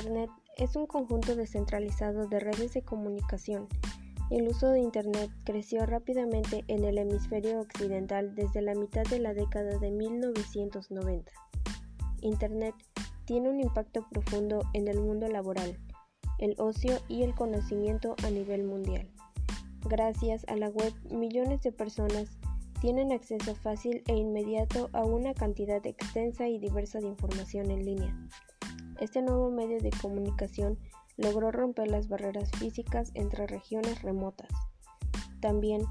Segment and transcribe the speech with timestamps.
[0.00, 3.68] Internet es un conjunto descentralizado de redes de comunicación.
[4.30, 9.34] El uso de Internet creció rápidamente en el hemisferio occidental desde la mitad de la
[9.34, 11.30] década de 1990.
[12.22, 12.74] Internet
[13.26, 15.78] tiene un impacto profundo en el mundo laboral,
[16.38, 19.06] el ocio y el conocimiento a nivel mundial.
[19.86, 22.38] Gracias a la web, millones de personas
[22.80, 28.16] tienen acceso fácil e inmediato a una cantidad extensa y diversa de información en línea.
[29.00, 30.78] Este nuevo medio de comunicación
[31.16, 34.50] logró romper las barreras físicas entre regiones remotas.
[35.40, 35.86] También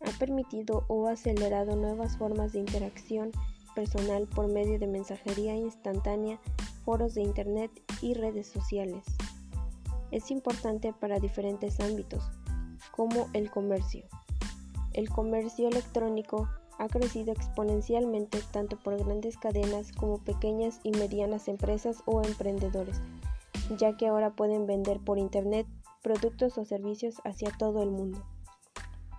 [0.00, 3.32] ha permitido o acelerado nuevas formas de interacción
[3.74, 6.38] personal por medio de mensajería instantánea,
[6.84, 9.04] foros de Internet y redes sociales.
[10.12, 12.22] Es importante para diferentes ámbitos,
[12.92, 14.04] como el comercio.
[14.92, 16.48] El comercio electrónico
[16.82, 23.00] ha crecido exponencialmente tanto por grandes cadenas como pequeñas y medianas empresas o emprendedores,
[23.78, 25.68] ya que ahora pueden vender por Internet
[26.02, 28.26] productos o servicios hacia todo el mundo.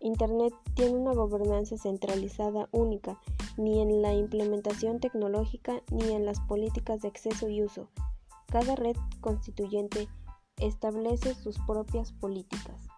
[0.00, 3.20] Internet tiene una gobernanza centralizada única,
[3.56, 7.88] ni en la implementación tecnológica ni en las políticas de acceso y uso.
[8.48, 10.08] Cada red constituyente
[10.58, 12.88] establece sus propias políticas.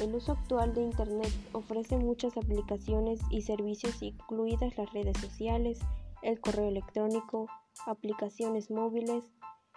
[0.00, 5.78] El uso actual de Internet ofrece muchas aplicaciones y servicios incluidas las redes sociales,
[6.22, 7.46] el correo electrónico,
[7.86, 9.22] aplicaciones móviles,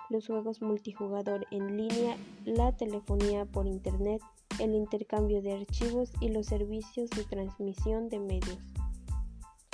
[0.10, 4.22] los juegos multijugador en línea, la telefonía por Internet,
[4.60, 8.74] el intercambio de archivos y los servicios de transmisión de medios.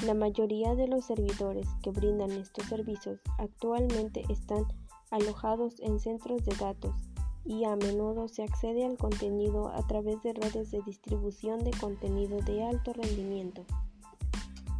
[0.05, 4.65] La mayoría de los servidores que brindan estos servicios actualmente están
[5.09, 7.12] alojados en centros de datos
[7.45, 12.39] y a menudo se accede al contenido a través de redes de distribución de contenido
[12.41, 13.65] de alto rendimiento.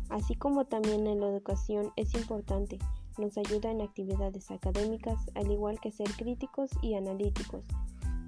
[0.10, 2.80] Así como también en la educación es importante,
[3.18, 7.66] nos ayuda en actividades académicas, al igual que ser críticos y analíticos.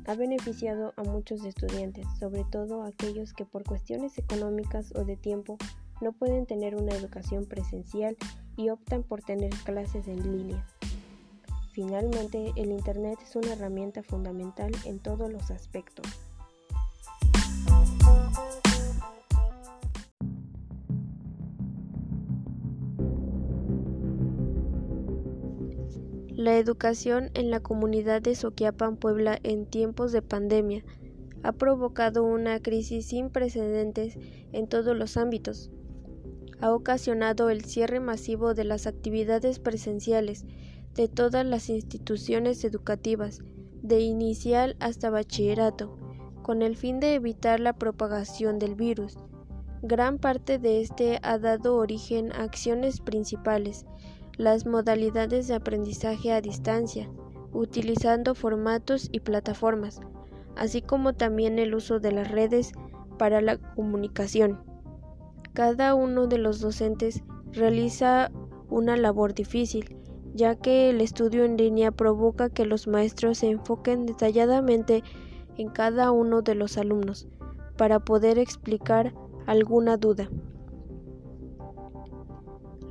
[0.07, 5.57] Ha beneficiado a muchos estudiantes, sobre todo aquellos que por cuestiones económicas o de tiempo
[6.01, 8.15] no pueden tener una educación presencial
[8.55, 10.65] y optan por tener clases en línea.
[11.75, 16.05] Finalmente, el Internet es una herramienta fundamental en todos los aspectos.
[26.29, 30.85] La educación en la comunidad de Soquiapan, Puebla, en tiempos de pandemia,
[31.43, 34.17] ha provocado una crisis sin precedentes
[34.53, 35.71] en todos los ámbitos.
[36.61, 40.45] Ha ocasionado el cierre masivo de las actividades presenciales,
[40.95, 43.41] de todas las instituciones educativas,
[43.81, 45.97] de inicial hasta bachillerato,
[46.41, 49.17] con el fin de evitar la propagación del virus.
[49.81, 53.85] Gran parte de este ha dado origen a acciones principales,
[54.37, 57.09] las modalidades de aprendizaje a distancia,
[57.51, 60.01] utilizando formatos y plataformas,
[60.55, 62.71] así como también el uso de las redes
[63.17, 64.59] para la comunicación.
[65.53, 68.31] Cada uno de los docentes realiza
[68.69, 69.97] una labor difícil,
[70.35, 75.01] ya que el estudio en línea provoca que los maestros se enfoquen detalladamente
[75.57, 77.29] en cada uno de los alumnos
[77.77, 79.13] para poder explicar
[79.45, 80.29] alguna duda.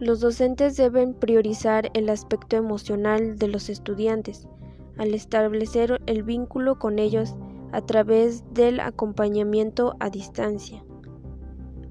[0.00, 4.49] Los docentes deben priorizar el aspecto emocional de los estudiantes
[4.97, 7.37] al establecer el vínculo con ellos
[7.72, 10.82] a través del acompañamiento a distancia.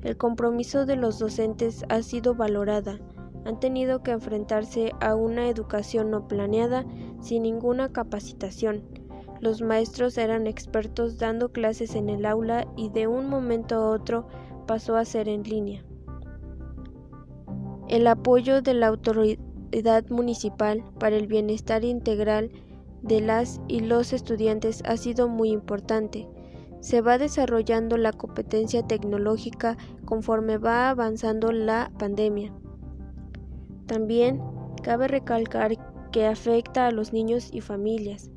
[0.01, 2.99] El compromiso de los docentes ha sido valorada
[3.45, 6.85] han tenido que enfrentarse a una educación no planeada
[7.21, 8.83] sin ninguna capacitación.
[9.39, 14.27] Los maestros eran expertos dando clases en el aula y de un momento a otro
[14.65, 15.83] pasó a ser en línea.
[17.89, 22.51] El apoyo de la autoridad municipal para el bienestar integral
[23.01, 26.27] de las y los estudiantes ha sido muy importante.
[26.79, 32.53] Se va desarrollando la competencia tecnológica conforme va avanzando la pandemia.
[33.85, 34.41] También
[34.81, 35.73] cabe recalcar
[36.11, 38.31] que afecta a los niños y familias,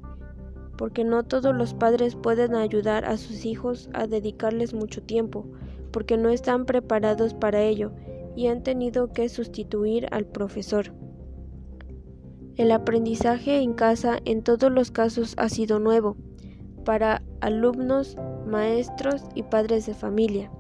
[0.76, 5.46] porque no todos los padres pueden ayudar a sus hijos a dedicarles mucho tiempo,
[5.92, 7.92] porque no están preparados para ello
[8.34, 10.92] y han tenido que sustituir al profesor.
[12.56, 16.16] El aprendizaje en casa en todos los casos ha sido nuevo
[16.86, 18.16] para alumnos,
[18.46, 20.50] maestros y padres de familia.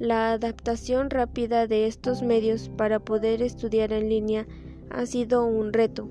[0.00, 4.44] La adaptación rápida de estos medios para poder estudiar en línea
[4.90, 6.08] ha sido un reto,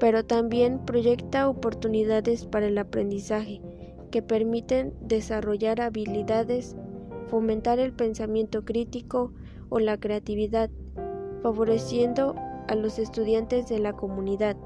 [0.00, 3.60] pero también proyecta oportunidades para el aprendizaje
[4.10, 6.74] que permiten desarrollar habilidades,
[7.28, 9.32] fomentar el pensamiento crítico
[9.68, 10.68] o la creatividad,
[11.40, 12.34] favoreciendo
[12.66, 14.56] a los estudiantes de la comunidad.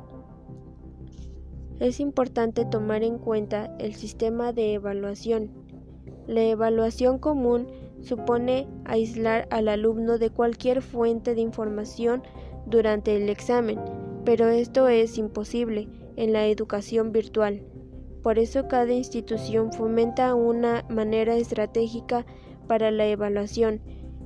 [1.80, 5.50] Es importante tomar en cuenta el sistema de evaluación.
[6.26, 7.68] La evaluación común
[8.00, 12.22] supone aislar al alumno de cualquier fuente de información
[12.66, 13.78] durante el examen,
[14.24, 17.62] pero esto es imposible en la educación virtual.
[18.22, 22.26] Por eso cada institución fomenta una manera estratégica
[22.66, 23.80] para la evaluación.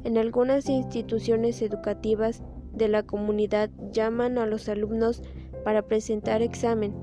[0.04, 5.22] En algunas instituciones educativas de la comunidad llaman a los alumnos
[5.64, 6.94] para presentar examen,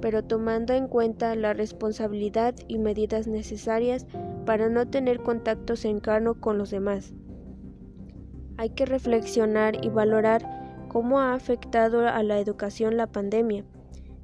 [0.00, 4.06] pero tomando en cuenta la responsabilidad y medidas necesarias
[4.44, 7.12] para no tener contacto cercano con los demás.
[8.56, 13.64] Hay que reflexionar y valorar cómo ha afectado a la educación la pandemia,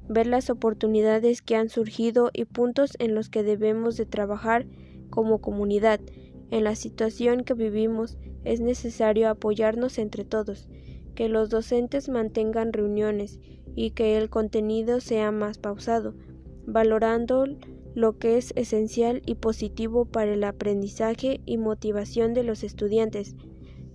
[0.07, 4.65] ver las oportunidades que han surgido y puntos en los que debemos de trabajar
[5.09, 5.99] como comunidad.
[6.49, 10.69] En la situación que vivimos es necesario apoyarnos entre todos,
[11.15, 13.39] que los docentes mantengan reuniones
[13.75, 16.13] y que el contenido sea más pausado,
[16.65, 17.45] valorando
[17.93, 23.35] lo que es esencial y positivo para el aprendizaje y motivación de los estudiantes.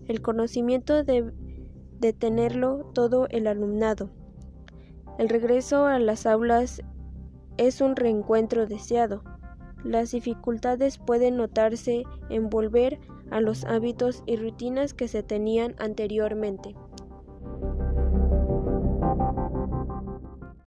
[0.06, 1.32] El conocimiento de,
[1.98, 4.10] de tenerlo todo el alumnado.
[5.18, 6.82] El regreso a las aulas
[7.56, 9.22] es un reencuentro deseado.
[9.82, 12.98] Las dificultades pueden notarse en volver
[13.30, 16.74] a los hábitos y rutinas que se tenían anteriormente.